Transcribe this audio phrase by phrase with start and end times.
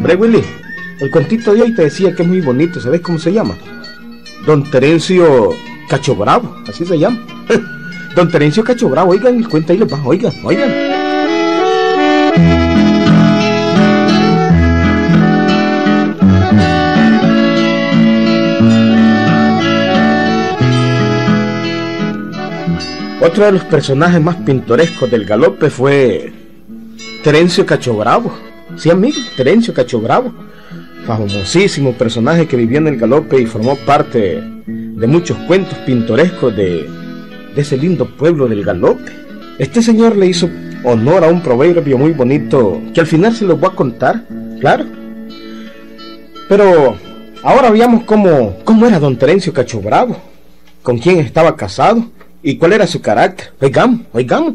[0.00, 0.42] Hombre, Willy,
[0.98, 3.54] el contito de hoy te decía que es muy bonito, ¿sabes cómo se llama?
[4.46, 5.50] Don Terencio
[5.90, 7.22] Cacho Bravo, así se llama.
[8.16, 10.70] Don Terencio Cacho Bravo, oigan el cuento ahí les va, oigan, oigan.
[23.20, 26.32] Otro de los personajes más pintorescos del galope fue
[27.22, 28.49] Terencio Cacho Bravo.
[28.80, 30.32] Sí, amigo, Terencio Cacho Bravo.
[31.06, 36.88] Famosísimo personaje que vivió en el galope y formó parte de muchos cuentos pintorescos de,
[37.54, 39.12] ese lindo pueblo del galope.
[39.58, 40.48] Este señor le hizo
[40.82, 44.24] honor a un proverbio muy bonito que al final se los voy a contar,
[44.60, 44.86] claro.
[46.48, 46.96] Pero
[47.42, 50.16] ahora veamos cómo, cómo era don Terencio Cacho Bravo,
[50.82, 52.10] con quién estaba casado
[52.42, 53.52] y cuál era su carácter.
[53.60, 54.54] Oigamos, oigamos.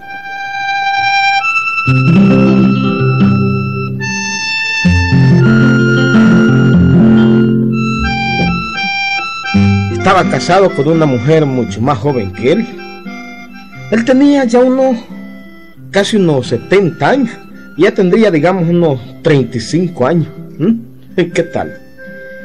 [10.05, 12.67] Estaba casado con una mujer mucho más joven que él.
[13.89, 14.97] Él tenía ya unos,
[15.89, 17.31] casi unos 70 años.
[17.75, 20.27] Ya tendría, digamos, unos 35 años.
[21.15, 21.81] ¿Qué tal?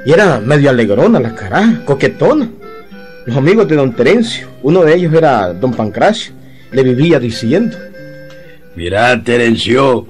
[0.06, 2.48] Y era medio alegrona la cara, coquetona.
[3.26, 6.32] Los amigos de don Terencio, uno de ellos era don Pancracio,
[6.72, 7.76] le vivía diciendo.
[8.74, 10.06] Mira, Terencio,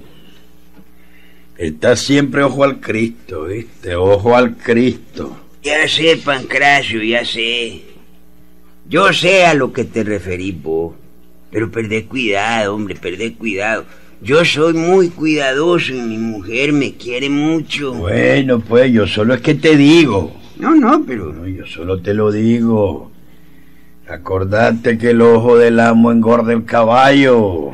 [1.59, 3.97] estás siempre ojo al Cristo, ¿viste?
[3.97, 5.50] Ojo al Cristo.
[5.63, 7.83] Ya sé, Pancracio, ya sé.
[8.89, 10.95] Yo sé a lo que te referís vos.
[11.51, 13.85] Pero perdé cuidado, hombre, perdé cuidado.
[14.23, 17.95] Yo soy muy cuidadoso y mi mujer me quiere mucho.
[17.95, 20.35] Bueno, pues yo solo es que te digo.
[20.59, 21.33] No, no, pero...
[21.33, 23.11] No, yo solo te lo digo.
[24.09, 27.71] Acordate que el ojo del amo engorda el caballo.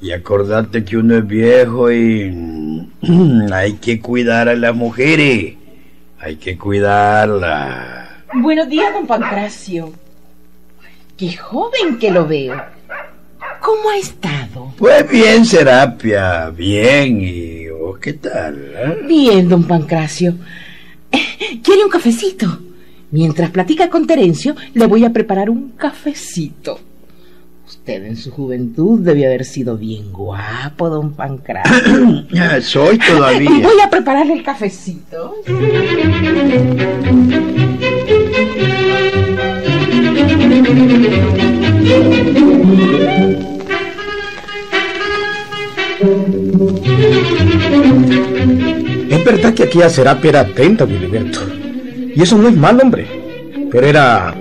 [0.00, 2.88] Y acordate que uno es viejo y
[3.52, 5.54] hay que cuidar a las mujeres.
[6.22, 8.22] Hay que cuidarla.
[8.34, 9.92] Buenos días, don Pancracio.
[11.16, 12.54] Qué joven que lo veo.
[13.60, 14.72] ¿Cómo ha estado?
[14.78, 17.20] Pues bien, Serapia, bien.
[17.20, 18.72] ¿Y vos qué tal?
[18.76, 18.98] eh?
[19.06, 20.34] Bien, don Pancracio.
[21.62, 22.60] ¿Quiere un cafecito?
[23.10, 26.80] Mientras platica con Terencio, le voy a preparar un cafecito.
[27.72, 32.26] Usted en su juventud debe haber sido bien guapo, don Pancracio.
[32.60, 33.48] Soy todavía.
[33.48, 35.36] Voy a prepararle el cafecito.
[49.08, 51.40] Es verdad que aquella Serapia era atenta, Filiberto.
[52.14, 53.06] Y eso no es mal, hombre.
[53.70, 54.34] Pero era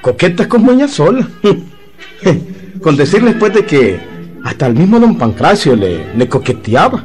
[0.00, 1.28] coqueta como ella sola.
[2.82, 4.00] Con decirles pues de que
[4.44, 7.04] hasta el mismo don Pancracio le, coqueteaba.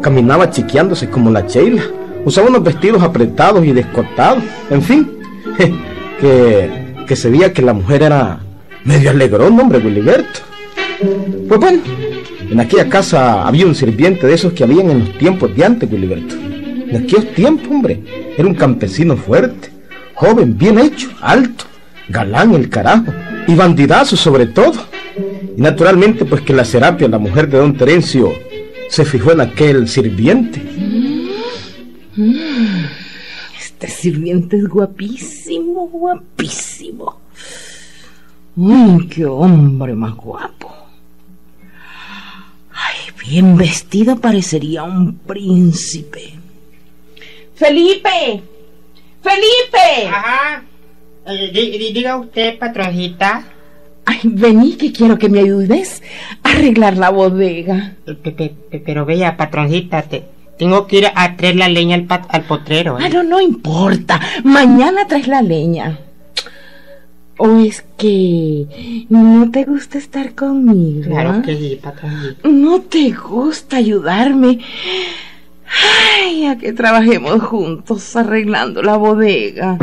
[0.00, 1.82] Caminaba chiqueándose como la Sheila.
[2.24, 4.42] Usaba unos vestidos apretados y descotados.
[4.70, 5.10] En fin,
[6.20, 8.40] que, que se veía que la mujer era
[8.84, 10.40] medio alegrón, hombre, Filiberto.
[11.48, 11.80] Pues bueno,
[12.50, 15.88] en aquella casa había un sirviente de esos que habían en los tiempos de antes,
[15.88, 16.34] Filiberto.
[16.34, 18.00] En aquellos tiempos, hombre,
[18.36, 19.70] era un campesino fuerte,
[20.14, 21.64] joven, bien hecho, alto,
[22.08, 23.12] galán el carajo,
[23.46, 24.86] y bandidazo sobre todo.
[25.56, 28.32] Y naturalmente, pues que la Serapia, la mujer de don Terencio,
[28.88, 30.62] se fijó en aquel sirviente.
[33.58, 37.20] Este sirviente es guapísimo, guapísimo.
[38.56, 40.72] ¡Mmm, qué hombre más guapo!
[42.72, 46.34] Ay, bien vestido parecería un príncipe.
[47.56, 48.42] ¡Felipe!
[49.22, 50.08] ¡Felipe!
[50.08, 50.62] Ajá.
[51.26, 53.44] Eh, di- di- diga usted, patroncita.
[54.06, 56.02] Ay, vení que quiero que me ayudes
[56.42, 57.94] a arreglar la bodega.
[58.04, 60.24] Pe- pe- pe- Pero vea, patroncita, te,
[60.58, 62.98] tengo que ir a traer la leña al, potrero.
[62.98, 63.02] ¿eh?
[63.04, 64.20] Ah, no, no importa.
[64.44, 65.98] Mañana traes la leña.
[67.38, 71.10] ¿O es que no te gusta estar conmigo?
[71.10, 71.42] Claro ah?
[71.42, 72.46] que sí, patroncita.
[72.48, 74.60] ¿No te gusta ayudarme?
[76.22, 79.78] Ay, a que trabajemos juntos arreglando la bodega.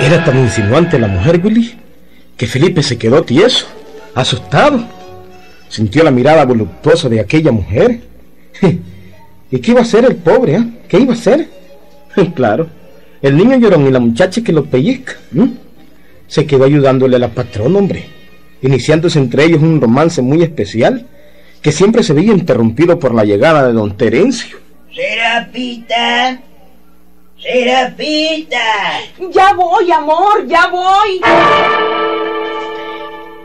[0.00, 1.74] Era tan insinuante la mujer, Willy,
[2.36, 3.66] que Felipe se quedó tieso,
[4.14, 4.84] asustado.
[5.68, 8.00] Sintió la mirada voluptuosa de aquella mujer.
[9.50, 10.66] ¿Y qué iba a hacer el pobre, ah?
[10.88, 11.48] ¿Qué iba a hacer?
[12.34, 12.68] claro,
[13.22, 15.14] el niño llorón y la muchacha que lo pellizca.
[16.26, 18.06] Se quedó ayudándole a la patrona, hombre,
[18.62, 21.06] iniciándose entre ellos un romance muy especial
[21.62, 24.58] que siempre se veía interrumpido por la llegada de don Terencio.
[24.94, 26.40] Serapita.
[27.44, 29.00] Serapita.
[29.30, 31.20] Ya voy, amor, ya voy.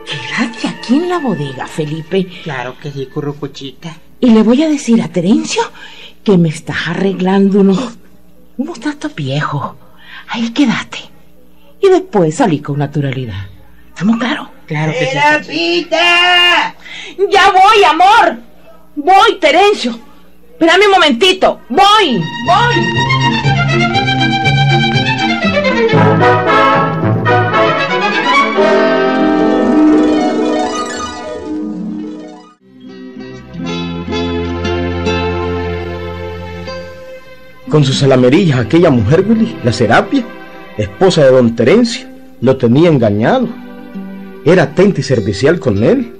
[0.06, 2.26] Quédate aquí en la bodega, Felipe.
[2.42, 3.94] Claro que sí, currucuchita.
[4.18, 5.62] Y le voy a decir a Terencio
[6.24, 7.98] que me estás arreglando unos,
[8.56, 9.72] unos trastos viejos.
[10.28, 10.98] Ahí quédate.
[11.82, 13.48] Y después salí con naturalidad.
[13.88, 14.48] ¿Estamos claros?
[14.66, 15.12] Claro que sí.
[15.12, 16.74] ¡Serapita!
[17.30, 18.38] Ya voy, amor.
[18.96, 19.98] Voy, Terencio.
[20.52, 21.60] Espérame un momentito.
[21.68, 22.99] Voy, voy.
[37.70, 40.24] Con sus salamerillas, aquella mujer, Willy, la Serapia,
[40.76, 42.04] esposa de don Terencio,
[42.40, 43.48] lo tenía engañado.
[44.44, 46.12] Era atenta y servicial con él,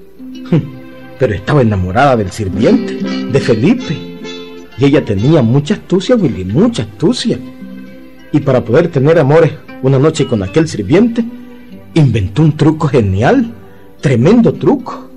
[1.19, 2.99] pero estaba enamorada del sirviente,
[3.32, 3.97] de Felipe.
[4.79, 7.37] Y ella tenía mucha astucia, Willy, mucha astucia.
[8.31, 9.50] Y para poder tener amores
[9.82, 11.25] una noche con aquel sirviente,
[11.94, 13.53] inventó un truco genial,
[14.00, 15.11] tremendo truco.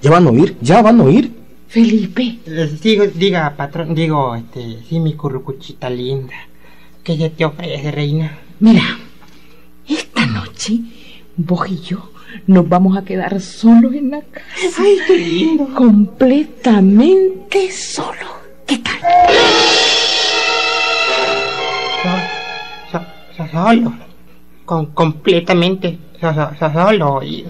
[0.00, 1.39] Ya van a oír, ya van a oír.
[1.70, 6.34] Felipe, Les digo, diga, patrón, digo, este, sí, mi currucuchita linda.
[7.04, 8.38] ¿Qué ya te ofrece, reina?
[8.58, 8.82] mira,
[9.88, 10.80] esta noche
[11.36, 12.10] vos y yo
[12.48, 14.82] nos vamos a quedar solos en la casa.
[14.82, 15.68] Ay, qué lindo.
[15.74, 18.30] Completamente solos.
[18.66, 18.98] ¿Qué tal?
[22.02, 23.06] So- so-
[23.36, 23.92] so- solo.
[24.64, 27.22] Con, completamente so- so- so- solo.
[27.22, 27.46] Y...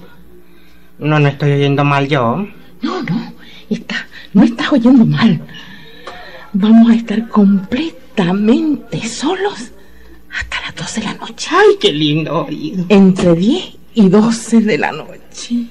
[0.98, 2.46] No, no estoy oyendo mal yo.
[2.82, 3.32] No, no,
[3.74, 5.40] está, no estás oyendo mal.
[6.52, 9.72] Vamos a estar completamente solos
[10.36, 11.48] hasta las 12 de la noche.
[11.52, 12.84] Ay, qué lindo oído.
[12.88, 13.64] Entre 10
[13.94, 15.66] y 12 de la noche.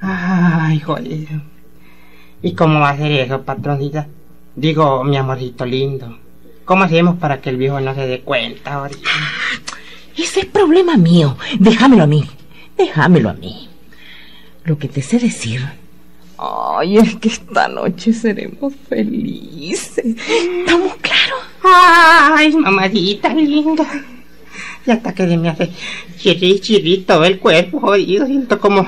[0.00, 1.42] Ay, jodido.
[2.42, 4.08] ¿Y cómo va a ser eso, patroncita?
[4.56, 6.18] Digo, mi amorcito lindo.
[6.64, 9.10] ¿Cómo hacemos para que el viejo no se dé cuenta ahorita?
[10.16, 11.36] Ese es problema mío.
[11.58, 12.24] Déjamelo a mí.
[12.76, 13.68] Déjamelo a mí.
[14.64, 15.62] Lo que te sé decir.
[16.44, 20.04] Ay, es que esta noche seremos felices.
[20.04, 21.40] ¿Estamos claros?
[21.62, 23.86] Ay, mamadita linda.
[24.84, 25.70] Y hasta que me hace
[26.18, 28.26] chirri, chirri todo el cuerpo, jodido.
[28.26, 28.84] Siento como,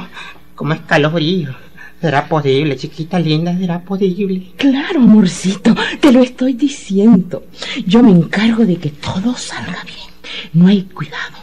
[0.56, 1.54] como escalofrío.
[2.00, 3.56] ¿Será posible, chiquita linda?
[3.56, 4.52] ¿Será posible?
[4.56, 7.44] Claro, amorcito, te lo estoy diciendo.
[7.86, 10.10] Yo me encargo de que todo salga bien.
[10.54, 11.38] No hay cuidado.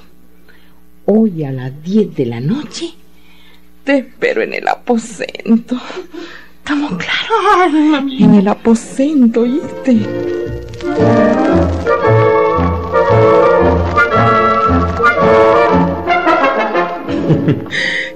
[1.05, 2.93] Hoy a las 10 de la noche
[3.83, 5.79] te espero en el aposento.
[6.57, 8.03] ¿Estamos claros?
[8.19, 9.97] En el aposento, ¿oíste?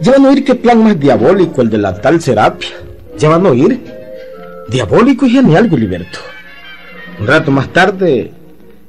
[0.01, 2.69] Ya van a oír qué plan más diabólico el de la tal Serapia.
[3.17, 3.81] Ya van a oír.
[4.69, 6.19] Diabólico y genial, Gilberto.
[7.19, 8.31] Un rato más tarde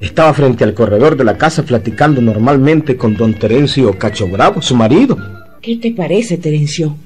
[0.01, 4.75] estaba frente al corredor de la casa platicando normalmente con don Terencio Cacho Bravo, su
[4.75, 5.17] marido.
[5.61, 6.97] ¿Qué te parece, Terencio?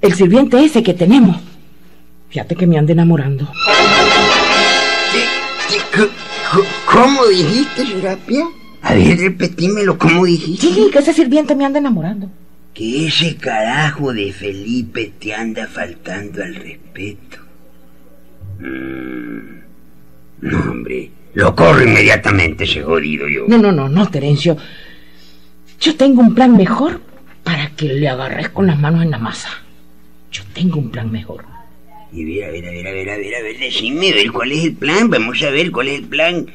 [0.00, 1.36] El sirviente ese que tenemos.
[2.30, 3.50] Fíjate que me anda enamorando.
[5.12, 6.08] ¿Qué- qué- co-
[6.52, 8.44] co- ¿Cómo dijiste, Serapia?
[8.82, 10.68] A ver, repetímelo, ¿cómo dijiste?
[10.68, 12.30] Sí, que ese sirviente me anda enamorando.
[12.72, 17.38] Que ese carajo de Felipe te anda faltando al respeto.
[18.60, 19.60] Mm.
[20.42, 21.10] No, hombre.
[21.34, 23.44] Lo corro inmediatamente ese jodido yo.
[23.48, 24.56] No, no, no, no, Terencio.
[25.80, 27.00] Yo tengo un plan mejor
[27.42, 29.48] para que le agarres con las manos en la masa.
[30.30, 31.44] Yo tengo un plan mejor.
[32.12, 34.30] Y ver, a ver, a ver, a ver, a ver, a ver, decime, a ver
[34.32, 35.08] cuál es el plan.
[35.10, 36.46] Vamos a ver cuál es el plan.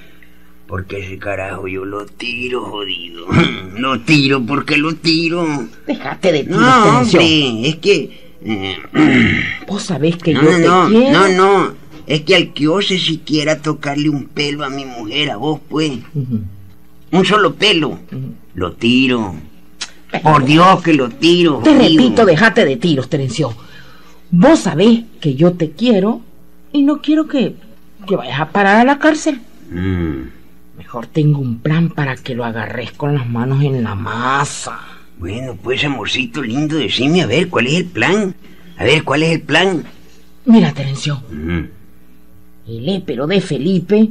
[0.67, 3.25] Porque ese carajo yo lo tiro, jodido.
[3.77, 5.45] Lo tiro porque lo tiro.
[5.85, 8.37] Déjate de ti, No, hombre, es que...
[8.45, 8.77] eh,
[9.67, 11.11] Vos sabés que no, yo no, te quiero.
[11.11, 11.73] no, no.
[12.07, 15.91] Es que al que ose siquiera tocarle un pelo a mi mujer, a vos, pues.
[16.15, 16.39] Ujú.
[17.11, 17.89] Un solo pelo.
[17.89, 18.33] Ujú.
[18.55, 19.35] Lo tiro.
[20.23, 21.59] Por Dios que lo tiro.
[21.63, 21.83] Te jodido.
[22.03, 23.53] repito, déjate de tiros, Terencio.
[24.31, 26.21] Vos sabés que yo te quiero
[26.71, 27.55] y no quiero que,
[28.07, 29.41] que vayas a parar a la cárcel.
[29.71, 30.29] Mm,
[30.77, 34.79] Mejor tengo un plan para que lo agarres con las manos en la masa.
[35.17, 38.35] Bueno, pues, amorcito lindo, decime, a ver, ¿cuál es el plan?
[38.77, 39.83] A ver, ¿cuál es el plan?
[40.45, 41.61] Mira, Terencio, Mm,
[42.67, 44.09] el épero de Felipe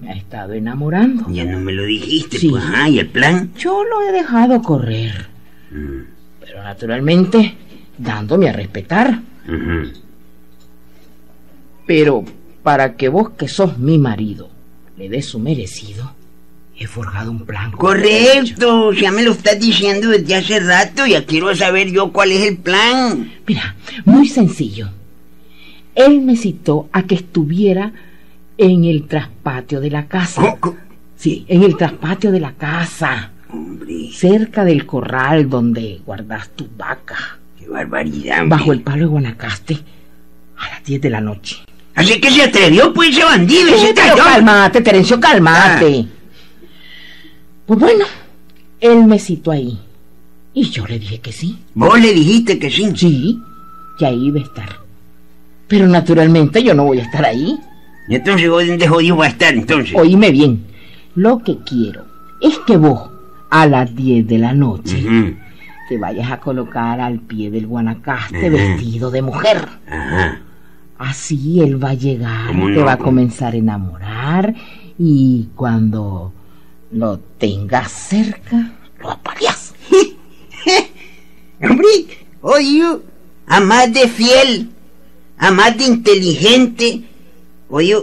[0.00, 1.26] me ha estado enamorando.
[1.30, 2.48] Ya no me lo dijiste, Sí.
[2.48, 3.52] pues, ah, ¿y el plan?
[3.58, 5.28] Yo lo he dejado correr,
[5.70, 6.00] Mm,
[6.40, 7.54] pero naturalmente
[7.98, 9.20] dándome a respetar.
[11.86, 12.24] Pero
[12.62, 14.48] para que vos que sos mi marido
[14.96, 16.12] le des su merecido,
[16.76, 17.72] he forjado un plan.
[17.72, 22.46] Correcto, ya me lo estás diciendo desde hace rato, ya quiero saber yo cuál es
[22.46, 23.30] el plan.
[23.46, 24.88] Mira, muy sencillo.
[25.94, 27.92] Él me citó a que estuviera
[28.60, 30.56] en el traspatio de la casa.
[31.16, 37.18] Sí, en el traspatio de la casa, Hombre, cerca del corral donde guardas tus vacas,
[37.58, 38.42] qué barbaridad.
[38.42, 38.58] hombre.
[38.58, 39.78] bajo el palo de Guanacaste,
[40.58, 41.56] a las 10 de la noche.
[41.94, 46.06] Así que se atrevió, pues, ese bandido, Sí, ese pero cálmate, Terencio, cálmate.
[47.66, 48.04] Pues bueno,
[48.80, 49.78] él me citó ahí.
[50.54, 51.58] Y yo le dije que sí.
[51.74, 52.92] Vos le dijiste que sí.
[52.96, 53.38] Sí,
[53.98, 54.68] que ahí iba a estar.
[55.68, 57.58] Pero naturalmente yo no voy a estar ahí.
[58.10, 59.94] Y entonces vos dónde jodido va a estar, entonces.
[59.96, 60.64] Oíme bien,
[61.14, 62.04] lo que quiero
[62.40, 63.08] es que vos,
[63.50, 65.36] a las 10 de la noche,
[65.88, 69.68] te vayas a colocar al pie del guanacaste vestido de mujer.
[69.88, 70.40] Ajá.
[70.98, 74.54] Así él va a llegar, ¿Cómo te va a comenzar a enamorar
[74.98, 76.32] y cuando
[76.90, 79.72] lo tengas cerca, lo apaleas.
[81.62, 81.88] Hombre,
[82.42, 82.82] oye,
[83.46, 84.70] a más de fiel,
[85.38, 87.04] a más de inteligente,
[87.70, 87.96] oye,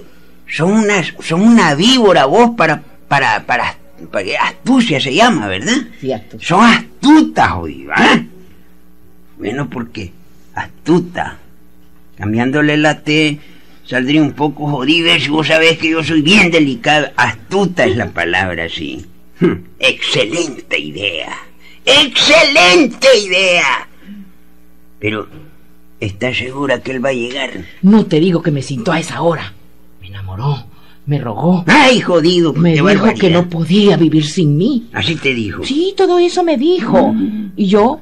[0.50, 3.76] son una, son una víbora vos para, para, para,
[4.12, 5.78] para, astucia se llama, ¿verdad?
[6.00, 6.38] Cierto.
[6.40, 8.22] Son astutas, oye, ¿ah?
[9.38, 10.12] Bueno, porque
[10.56, 11.38] astuta,
[12.18, 13.40] cambiándole la T,
[13.86, 17.10] saldría un poco jodido si vos sabés que yo soy bien delicado.
[17.16, 19.06] Astuta es la palabra, sí.
[19.40, 21.38] Hm, Excelente idea.
[21.86, 23.88] Excelente idea.
[25.00, 25.28] Pero,
[26.00, 27.52] ¿estás segura que él va a llegar?
[27.84, 29.54] No te digo que me sintió a esa hora.
[30.18, 30.66] Me enamoró,
[31.06, 32.54] me rogó, Ay, jodido.
[32.54, 33.32] me qué dijo que barbaridad.
[33.44, 34.88] no podía vivir sin mí.
[34.94, 35.64] Así te dijo.
[35.64, 37.14] Sí, todo eso me dijo.
[37.56, 38.00] Y yo,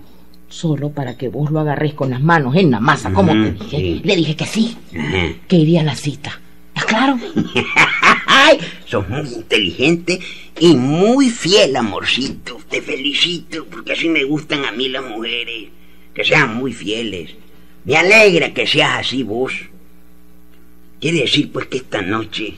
[0.47, 3.51] solo para que vos lo agarres con las manos en la masa, como Ujú, te
[3.51, 4.01] dije, sí.
[4.03, 5.27] le dije que sí, Ajá.
[5.47, 6.39] que iría a la cita.
[6.73, 7.17] ¿Está claro?
[8.27, 10.19] Ay, sos muy inteligente
[10.59, 12.57] y muy fiel, amorcito.
[12.69, 15.69] Te felicito, porque así me gustan a mí las mujeres.
[16.13, 17.31] Que sean muy fieles.
[17.83, 19.53] Me alegra que seas así vos.
[20.99, 22.55] Quiere decir, pues, que esta noche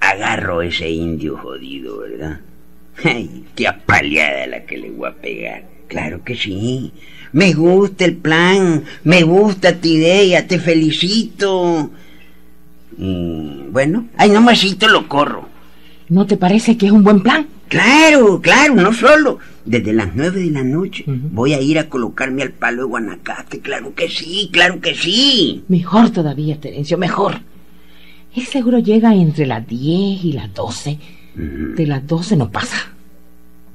[0.00, 2.40] agarro a ese indio jodido, ¿verdad?
[3.04, 5.64] Ay, qué apaleada la que le voy a pegar.
[5.88, 6.92] Claro que sí.
[7.32, 11.90] Me gusta el plan, me gusta tu idea, te felicito.
[12.96, 15.48] Y bueno, ay, nomasito lo corro.
[16.08, 17.46] ¿No te parece que es un buen plan?
[17.68, 19.38] Claro, claro, no solo.
[19.64, 23.60] Desde las nueve de la noche voy a ir a colocarme al palo de Guanacaste.
[23.60, 25.64] Claro que sí, claro que sí.
[25.68, 27.40] Mejor todavía, Terencio, mejor.
[28.34, 30.98] Él seguro llega entre las 10 y las 12.
[31.34, 31.74] Ujú.
[31.74, 32.76] De las 12 no pasa.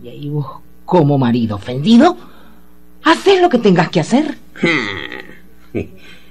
[0.04, 0.48] Y ahí vos,
[0.86, 2.18] como marido ofendido,
[3.04, 4.38] haces lo que tengas que hacer.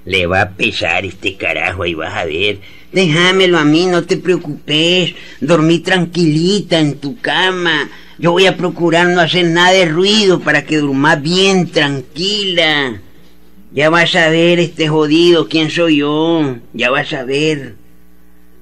[0.04, 2.60] Le va a pesar este carajo, ahí vas a ver.
[2.92, 5.14] Déjamelo a mí, no te preocupes.
[5.40, 7.90] Dormí tranquilita en tu cama.
[8.18, 13.00] Yo voy a procurar no hacer nada de ruido para que durmas bien tranquila.
[13.72, 16.56] Ya vas a ver este jodido quién soy yo.
[16.72, 17.74] Ya vas a ver.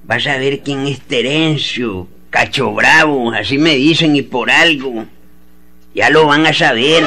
[0.05, 2.07] Vas a ver quién es Terencio.
[2.31, 5.05] Cacho bravo, así me dicen y por algo.
[5.93, 7.03] Ya lo van a saber.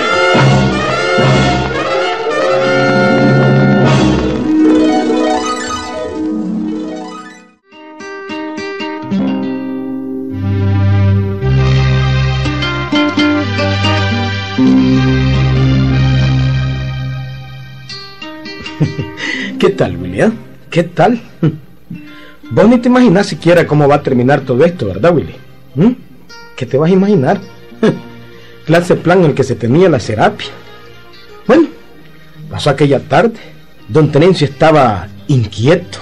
[19.58, 20.34] ¿Qué tal, William?
[20.70, 21.20] ¿Qué tal?
[22.50, 25.34] Vos ni te imaginas siquiera cómo va a terminar todo esto, ¿verdad, Willy?
[25.74, 25.92] ¿Mm?
[26.56, 27.40] ¿Qué te vas a imaginar?
[28.66, 30.48] Clase plan en el que se tenía la terapia.
[31.46, 31.68] Bueno,
[32.50, 33.38] pasó aquella tarde.
[33.88, 35.98] Don Terencio estaba inquieto.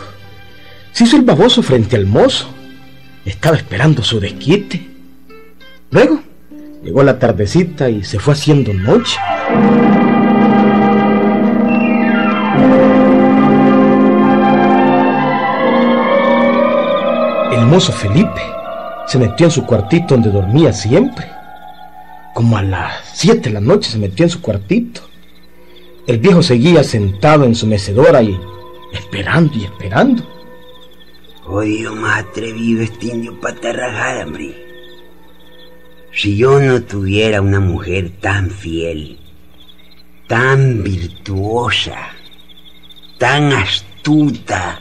[0.92, 2.48] Se hizo el baboso frente al mozo.
[3.24, 4.84] Estaba esperando su desquite.
[5.90, 6.20] Luego,
[6.82, 9.16] llegó la tardecita y se fue haciendo noche.
[17.54, 18.42] El mozo Felipe
[19.06, 21.24] se metió en su cuartito donde dormía siempre.
[22.34, 25.02] Como a las siete de la noche se metió en su cuartito.
[26.08, 28.36] El viejo seguía sentado en su mecedora y
[28.92, 30.28] esperando y esperando.
[31.46, 34.52] Oye, más atrevido este indio pata rajada, hombre.
[36.12, 39.20] Si yo no tuviera una mujer tan fiel,
[40.26, 42.08] tan virtuosa,
[43.16, 44.80] tan astuta,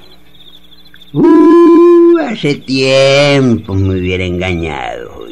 [1.13, 1.72] uh,
[2.19, 5.27] hace tiempo me hubiera engañado.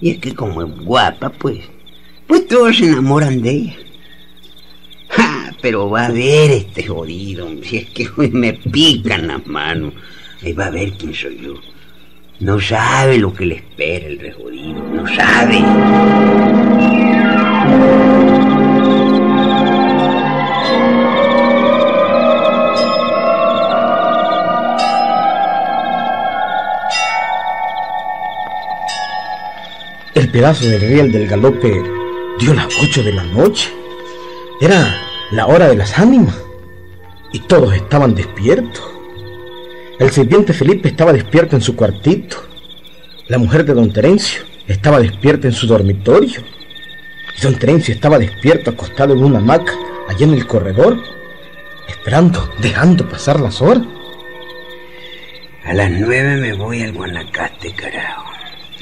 [0.00, 1.58] Y es que como es guapa, pues,
[2.26, 3.76] pues todos se enamoran de ella.
[5.62, 9.94] Pero va a ver este jodido, si es que hoy me pican las manos.
[10.42, 11.54] Ahí va a ver quién soy yo.
[12.40, 16.95] No sabe lo que le espera el rejodido, no sabe.
[30.26, 31.84] El pedazo de riel del galope
[32.40, 33.72] dio las ocho de la noche.
[34.60, 36.34] Era la hora de las ánimas.
[37.32, 38.82] Y todos estaban despiertos.
[40.00, 42.38] El sirviente Felipe estaba despierto en su cuartito.
[43.28, 46.40] La mujer de don Terencio estaba despierta en su dormitorio.
[47.38, 49.74] Y don Terencio estaba despierto acostado en una hamaca
[50.08, 50.98] allá en el corredor,
[51.86, 53.84] esperando, dejando pasar las horas.
[55.64, 58.25] A las nueve me voy al Guanacaste, carajo.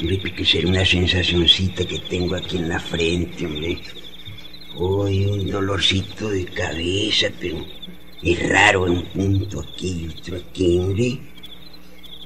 [0.04, 3.78] Hombre, que ser una sensacioncita que tengo aquí en la frente, hombre.
[4.76, 7.64] Hoy un dolorcito de cabeza, pero
[8.22, 11.18] es raro, un punto aquí y otro aquí, hombre.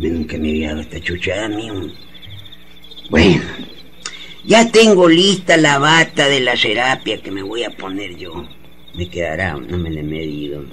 [0.01, 1.71] Nunca me había dado esta chuchada a mí.
[3.11, 3.45] Bueno,
[4.45, 8.45] ya tengo lista la bata de la serapia que me voy a poner yo.
[8.97, 10.65] Me quedará, no me la he medido.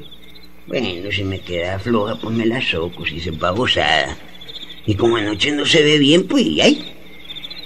[0.66, 4.18] Bueno, si me queda floja, pues me la soco, si se gozada.
[4.88, 6.95] Y como anoche no se ve bien, pues ay,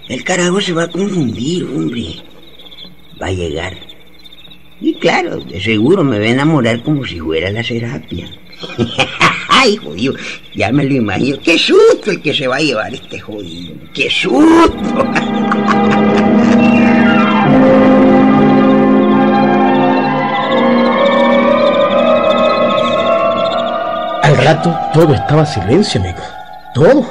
[0.10, 2.24] el carajo se va a confundir, hombre.
[3.22, 3.78] Va a llegar.
[4.82, 8.28] Y claro, de seguro me va a enamorar como si fuera la serapia.
[9.50, 10.16] Ay, jodido,
[10.56, 11.38] ya me lo imagino.
[11.44, 13.76] Qué susto el que se va a llevar este jodido.
[13.94, 15.06] Qué susto.
[24.24, 26.20] Al rato todo estaba silencio, amigo.
[26.74, 27.06] Todo.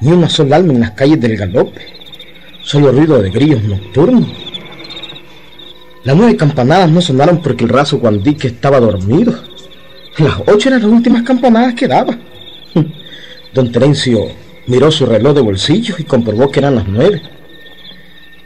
[0.00, 1.95] Ni una sola alma en las calles del galope.
[2.66, 4.26] Solo ruido de grillos nocturnos.
[6.02, 9.38] Las nueve campanadas no sonaron porque el raso Guandique estaba dormido.
[10.18, 12.18] Las ocho eran las últimas campanadas que daba.
[13.54, 14.32] Don Terencio
[14.66, 17.22] miró su reloj de bolsillo y comprobó que eran las nueve.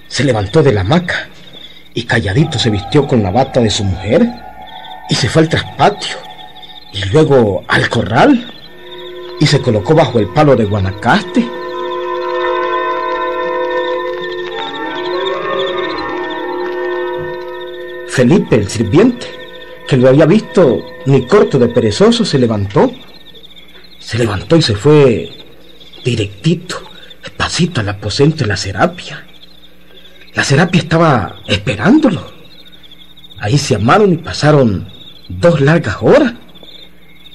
[0.06, 1.30] Se levantó de la hamaca
[1.94, 4.28] y calladito se vistió con la bata de su mujer
[5.08, 6.18] y se fue al traspatio
[6.92, 8.52] y luego al corral
[9.40, 11.60] y se colocó bajo el palo de Guanacaste.
[18.20, 19.26] Felipe, el sirviente,
[19.88, 22.92] que lo había visto ni corto de perezoso, se levantó.
[23.98, 25.30] Se levantó y se fue
[26.04, 26.82] directito,
[27.22, 29.26] despacito al aposento de la serapia.
[30.34, 32.30] La serapia estaba esperándolo.
[33.38, 34.86] Ahí se amaron y pasaron
[35.30, 36.34] dos largas horas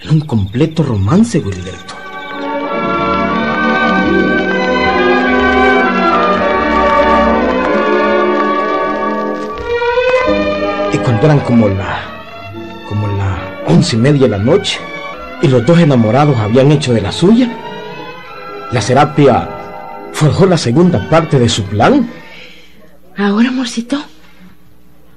[0.04, 2.05] en un completo romance, Wilberto.
[11.26, 12.04] Eran como la.
[12.88, 14.80] como la once y media de la noche,
[15.42, 17.50] y los dos enamorados habían hecho de la suya,
[18.72, 19.50] la serapia
[20.14, 22.10] forjó la segunda parte de su plan.
[23.18, 23.98] Ahora, amorcito,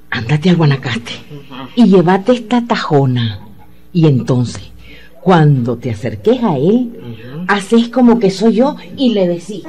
[0.09, 1.13] ándate al Guanacaste
[1.75, 3.39] y llévate esta tajona.
[3.93, 4.63] Y entonces,
[5.21, 9.63] cuando te acerques a él, haces como que soy yo y le decís.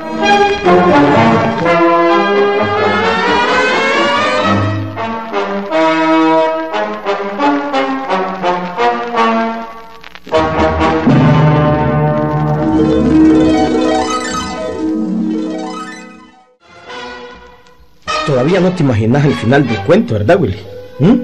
[18.40, 20.57] Todavía no te imaginas el final del cuento, ¿verdad, Willy?
[20.98, 21.16] ¿Mm?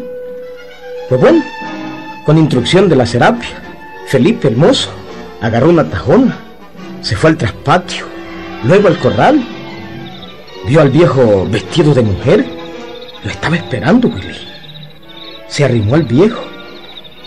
[1.09, 1.43] Pues bueno,
[2.27, 3.49] con instrucción de la serapia,
[4.07, 4.91] Felipe el mozo
[5.41, 6.37] agarró una tajona,
[7.01, 8.05] se fue al traspatio,
[8.65, 9.43] luego al corral,
[10.69, 12.45] vio al viejo vestido de mujer,
[13.25, 14.37] lo estaba esperando, Willy.
[15.49, 16.45] Se arrimó al viejo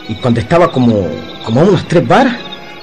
[0.07, 1.07] y cuando estaba como,
[1.43, 2.35] como a unas tres varas,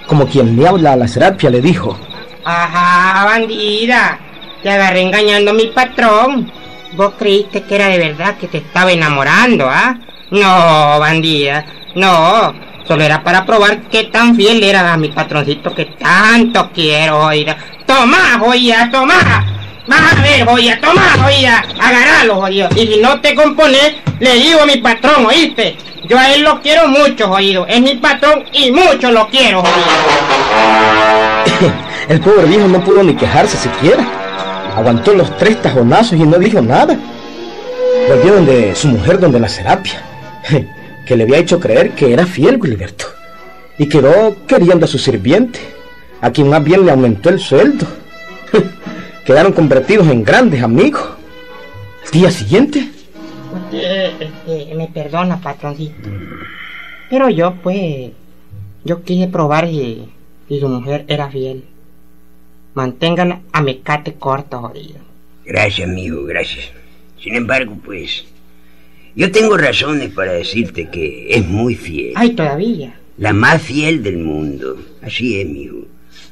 [0.08, 1.96] como quien le habla a la serapia, le dijo,
[2.44, 4.18] Ajá, bandida.
[4.60, 6.50] Te agarré engañando a mi patrón.
[6.96, 9.98] Vos creíste que era de verdad que te estaba enamorando, ¿ah?
[10.30, 11.66] No, bandida.
[11.94, 12.54] No.
[12.88, 17.54] Solo era para probar qué tan fiel era a mi patroncito que tanto quiero, oída.
[17.84, 19.44] Toma, joya, toma.
[19.86, 21.62] Vas a ver, joya, toma, joya.
[21.78, 22.70] Agarralo, joya.
[22.74, 25.76] Y si no te compones, le digo a mi patrón, ¿oíste?
[26.08, 27.66] Yo a él lo quiero mucho, oído.
[27.66, 29.74] Es mi patrón y mucho lo quiero, oído.
[32.08, 34.25] el pobre viejo no pudo ni quejarse siquiera.
[34.76, 36.98] Aguantó los tres tajonazos y no dijo nada.
[38.08, 40.02] Volvió donde su mujer, donde la serapia,
[41.06, 43.06] que le había hecho creer que era fiel, Gilberto.
[43.78, 45.60] Y quedó queriendo a su sirviente,
[46.20, 47.86] a quien más bien le aumentó el sueldo.
[49.24, 51.02] Quedaron convertidos en grandes amigos.
[52.04, 52.90] El día siguiente,
[53.72, 56.10] Eh, este, me perdona, patroncito.
[57.08, 58.10] Pero yo, pues,
[58.84, 60.06] yo quise probar si,
[60.48, 61.64] si su mujer era fiel.
[62.76, 64.98] Manténgala a mecate corto, jodido.
[65.46, 66.66] Gracias, amigo, gracias.
[67.18, 68.26] Sin embargo, pues,
[69.14, 72.12] yo tengo razones para decirte que es muy fiel.
[72.16, 72.94] Ay, todavía.
[73.16, 74.76] La más fiel del mundo.
[75.00, 75.86] Así es, amigo.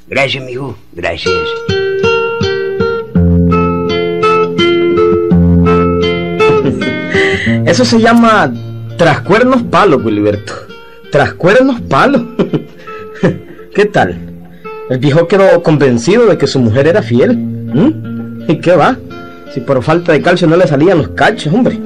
[0.07, 0.77] Gracias, amigo.
[0.93, 1.33] Gracias.
[7.67, 8.53] eso se llama
[8.99, 10.53] trascuernos palos, Gilberto.
[11.11, 12.23] Trascuernos palos.
[13.75, 14.34] ¿Qué tal?
[14.91, 17.37] El viejo quedó convencido de que su mujer era fiel.
[17.37, 18.51] ¿Mm?
[18.51, 18.99] ¿Y qué va?
[19.53, 21.81] Si por falta de calcio no le salían los cachos, hombre.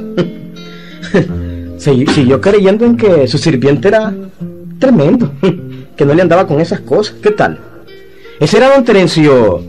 [1.79, 4.13] Siguió creyendo en que su sirviente era
[4.81, 5.31] tremendo,
[5.97, 7.15] que no le andaba con esas cosas.
[7.23, 7.59] ¿Qué tal?
[8.41, 9.63] Ese era don Terencio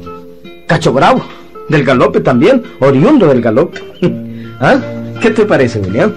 [0.68, 1.24] Cacho Bravo,
[1.70, 3.80] del galope también, oriundo del galope.
[4.60, 4.80] ¿Ah?
[5.22, 6.14] ¿Qué te parece, William?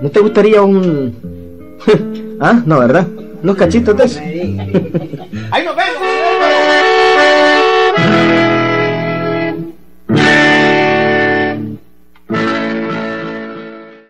[0.00, 1.14] ¿No te gustaría un...
[2.40, 3.06] ah, no, ¿verdad?
[3.42, 4.20] Unos cachitos de eso.
[4.20, 5.97] ¡Ahí nos vemos!